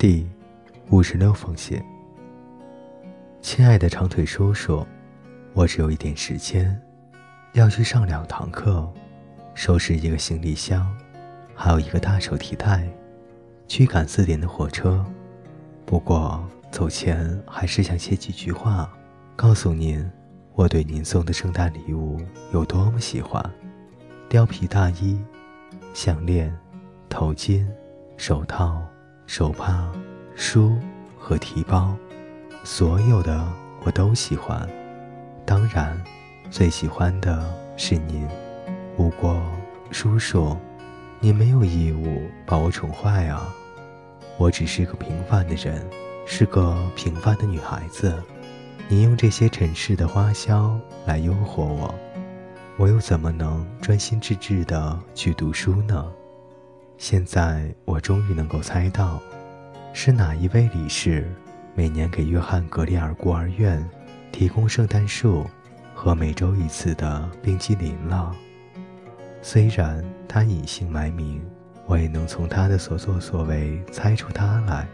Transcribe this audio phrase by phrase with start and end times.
[0.00, 0.26] 第
[0.88, 1.78] 五十六封信，
[3.42, 4.86] 亲爱的长腿叔叔，
[5.52, 6.74] 我只有一点时间，
[7.52, 8.90] 要去上两堂课，
[9.52, 10.90] 收拾一个行李箱，
[11.54, 12.88] 还有一个大手提袋，
[13.68, 15.04] 去赶四点的火车。
[15.84, 18.90] 不过走前还是想写几句话，
[19.36, 20.10] 告诉您
[20.54, 22.18] 我对您送的圣诞礼物
[22.54, 23.44] 有多么喜欢：
[24.30, 25.22] 貂皮大衣、
[25.92, 26.58] 项链、
[27.10, 27.66] 头巾、
[28.16, 28.82] 手套。
[29.32, 29.88] 手帕、
[30.34, 30.76] 书
[31.16, 31.94] 和提包，
[32.64, 33.46] 所有的
[33.84, 34.68] 我都喜欢。
[35.46, 35.96] 当然，
[36.50, 38.26] 最喜欢的是您。
[38.96, 39.40] 不过，
[39.92, 40.56] 叔叔，
[41.20, 43.54] 您没有义务把我宠坏啊！
[44.36, 45.88] 我只是个平凡的人，
[46.26, 48.20] 是个平凡的女孩子。
[48.88, 51.94] 您用这些尘世的花销来诱惑我，
[52.76, 56.04] 我又怎么能专心致志地去读书呢？
[57.00, 59.18] 现在我终于能够猜到，
[59.94, 61.26] 是哪一位理事
[61.74, 63.82] 每年给约翰格里尔孤儿院
[64.30, 65.46] 提供圣诞树
[65.94, 68.36] 和每周一次的冰激凌了。
[69.40, 71.42] 虽然他隐姓埋名，
[71.86, 74.86] 我也能从他的所作所为猜出他来。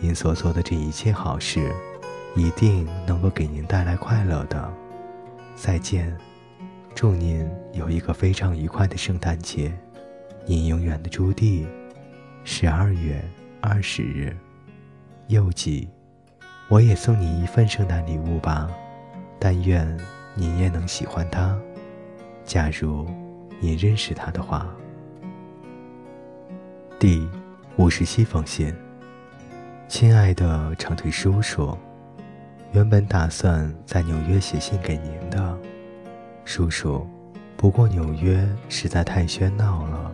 [0.00, 1.70] 您所做的这一切好事，
[2.36, 4.72] 一定能够给您带来快乐的。
[5.54, 6.16] 再见，
[6.94, 9.78] 祝您有一个非常愉快的圣诞节。
[10.50, 11.66] 您永远的朱棣，
[12.42, 13.22] 十二月
[13.60, 14.34] 二十日，
[15.26, 15.86] 又记，
[16.70, 18.66] 我也送你一份圣诞礼物吧，
[19.38, 19.86] 但愿
[20.34, 21.54] 你也能喜欢它。
[22.46, 23.06] 假如
[23.60, 24.74] 你认识他的话。
[26.98, 27.28] 第
[27.76, 28.74] 五十七封信，
[29.86, 31.76] 亲爱的长腿叔叔，
[32.72, 35.58] 原本打算在纽约写信给您的，
[36.46, 37.06] 叔叔，
[37.54, 40.10] 不过纽约实在太喧闹了。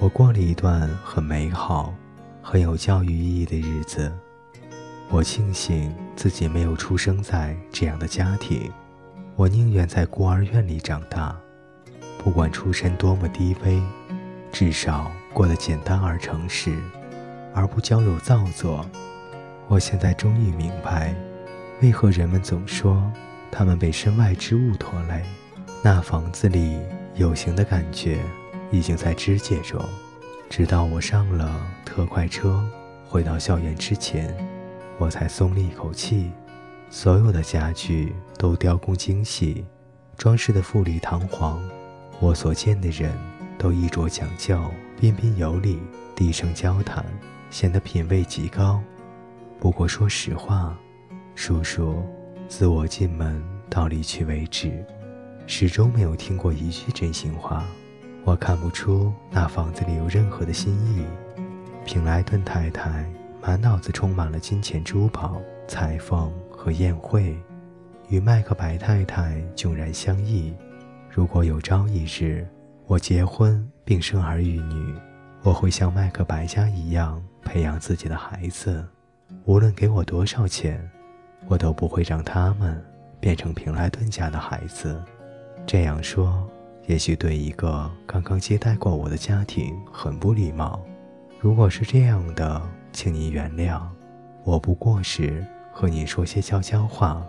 [0.00, 1.92] 我过了一段很美好、
[2.40, 4.12] 很有教育意义的日子。
[5.10, 8.70] 我庆幸自己没有出生在这样的家庭。
[9.34, 11.36] 我宁愿在孤儿院里长大，
[12.22, 13.82] 不管出身多么低微，
[14.52, 16.78] 至少过得简单而诚实，
[17.52, 18.88] 而不娇柔造作。
[19.66, 21.12] 我现在终于明白，
[21.82, 23.10] 为何人们总说
[23.50, 25.24] 他们被身外之物拖累。
[25.82, 26.78] 那房子里
[27.16, 28.20] 有形的感觉。
[28.70, 29.82] 已经在肢解中，
[30.50, 32.62] 直到我上了特快车
[33.06, 34.34] 回到校园之前，
[34.98, 36.30] 我才松了一口气。
[36.90, 39.64] 所有的家具都雕工精细，
[40.16, 41.62] 装饰的富丽堂皇。
[42.20, 43.12] 我所见的人
[43.58, 44.58] 都衣着讲究，
[44.98, 45.78] 彬彬有礼，
[46.14, 47.04] 低声交谈，
[47.50, 48.82] 显得品味极高。
[49.60, 50.76] 不过说实话，
[51.34, 52.02] 叔叔，
[52.48, 54.84] 自我进门到离去为止，
[55.46, 57.64] 始终没有听过一句真心话。
[58.24, 61.04] 我看不出那房子里有任何的新意。
[61.84, 67.34] 平莱顿太太满脑子充满了金钱、珠宝、裁缝和宴会，
[68.10, 70.54] 与麦克白太太迥然相异。
[71.08, 72.46] 如果有朝一日
[72.86, 74.94] 我结婚并生儿育女，
[75.42, 78.86] 我会像麦克白家一样培养自己的孩子。
[79.46, 80.78] 无论给我多少钱，
[81.46, 82.84] 我都不会让他们
[83.18, 85.02] 变成平莱顿家的孩子。
[85.66, 86.46] 这样说。
[86.88, 90.80] 也许对一个刚刚接待过我的家庭很不礼貌。
[91.38, 92.62] 如果是这样的，
[92.92, 93.82] 请您原谅。
[94.42, 97.22] 我不过是和你说些悄悄话。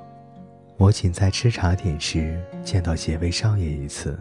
[0.78, 4.18] 我仅在吃茶点时见到杰威少爷一次，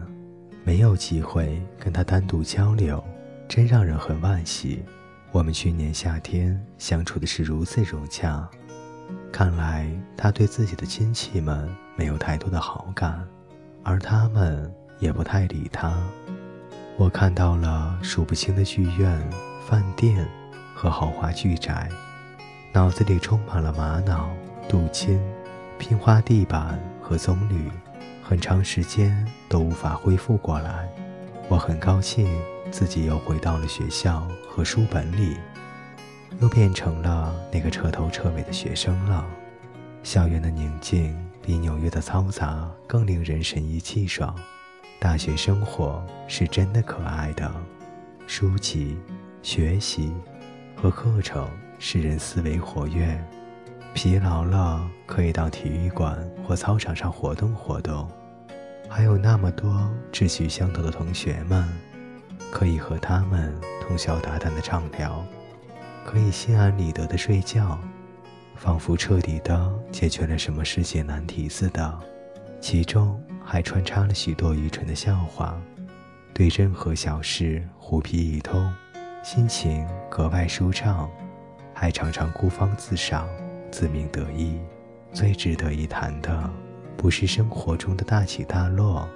[0.65, 3.01] 没有机会跟他单独交流，
[3.47, 4.83] 真让人很惋惜。
[5.31, 8.45] 我们去年夏天相处的是如此融洽，
[9.31, 13.25] 看来他对自己的亲戚们没有太多的好感，
[13.83, 14.69] 而他们。
[14.99, 15.97] 也不太理他。
[16.97, 19.19] 我看到了数不清的剧院、
[19.65, 20.27] 饭店
[20.75, 21.89] 和豪华巨宅，
[22.73, 24.29] 脑子里充满了玛瑙、
[24.67, 25.19] 镀金、
[25.77, 27.71] 拼花地板和棕榈，
[28.21, 30.87] 很长时间都无法恢复过来。
[31.47, 32.27] 我很高兴
[32.69, 35.37] 自己又回到了学校和书本里，
[36.41, 39.25] 又变成了那个彻头彻尾的学生了。
[40.03, 44.35] 校园的宁静比纽约的嘈杂更令人神怡气爽。
[44.99, 47.49] 大学生活是真的可爱的，
[48.27, 48.99] 书籍、
[49.41, 50.13] 学习
[50.75, 51.49] 和课程
[51.79, 53.17] 使人思维活跃，
[53.93, 58.11] 疲劳了可以到体育馆或操场上活动活动，
[58.89, 61.65] 还有那么多志趣相投的同学们，
[62.51, 65.25] 可以和他们通宵达旦的畅聊，
[66.05, 67.79] 可以心安理得的睡觉，
[68.57, 71.99] 仿佛彻底的解决了什么世界难题似的，
[72.59, 73.19] 其中。
[73.51, 75.59] 还穿插了许多愚蠢的笑话，
[76.35, 78.71] 对任何小事胡皮一通，
[79.23, 81.09] 心情格外舒畅。
[81.73, 83.27] 还常常孤芳自赏、
[83.71, 84.59] 自鸣得意。
[85.11, 86.47] 最值得一谈的，
[86.95, 89.09] 不是生活中的大起大落，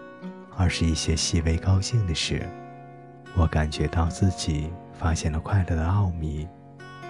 [0.58, 2.42] 而是一些细微高兴的事。
[3.36, 6.48] 我感觉到自己发现了快乐的奥秘，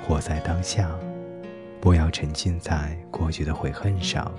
[0.06, 0.90] 活在当下，
[1.80, 4.30] 不要沉浸在过去的悔恨上，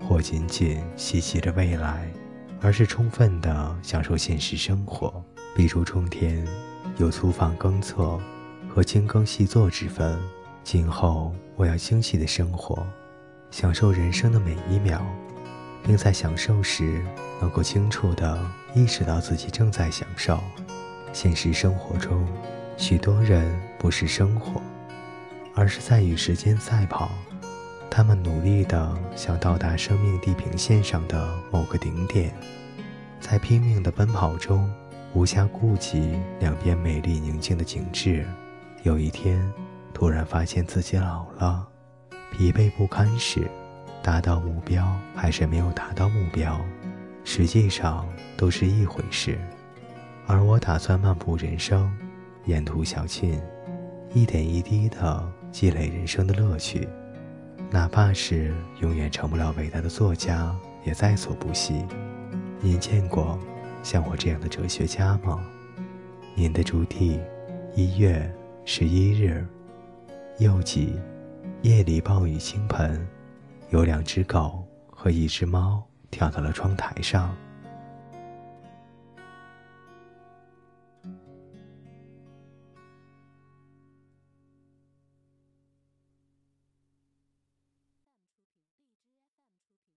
[0.00, 2.10] 或仅仅希冀着未来，
[2.60, 5.22] 而是充分的享受现实生活。
[5.56, 6.46] 比如种田，
[6.98, 8.20] 有粗放耕作
[8.68, 10.18] 和精耕细作之分。
[10.62, 12.86] 今后我要精细的生活，
[13.50, 15.04] 享受人生的每一秒，
[15.82, 17.02] 并在享受时
[17.40, 18.38] 能够清楚的
[18.74, 20.38] 意识到自己正在享受。
[21.12, 22.26] 现实生活中，
[22.76, 24.60] 许多人不是生活，
[25.54, 27.10] 而是在与时间赛跑。
[27.98, 32.32] 他们努力地想到达生命地平线上的某个顶点，
[33.18, 34.72] 在拼命的奔跑中，
[35.14, 38.24] 无暇顾及两边美丽宁静的景致。
[38.84, 39.52] 有一天，
[39.92, 41.66] 突然发现自己老了，
[42.30, 43.50] 疲惫不堪时，
[44.00, 44.86] 达到目标
[45.16, 46.60] 还是没有达到目标，
[47.24, 49.36] 实际上都是一回事。
[50.28, 51.92] 而我打算漫步人生，
[52.44, 53.40] 沿途小憩，
[54.14, 56.88] 一点一滴地积累人生的乐趣。
[57.70, 61.84] 哪怕是永远成不了伟大的作家，也在所不惜。
[62.60, 63.38] 您见过
[63.82, 65.38] 像我这样的哲学家吗？
[66.34, 67.20] 您的朱棣，
[67.74, 68.34] 一月
[68.64, 69.46] 十一日，
[70.38, 70.98] 又记，
[71.60, 73.06] 夜里暴雨倾盆，
[73.68, 77.36] 有两只狗和一只猫跳到了窗台上。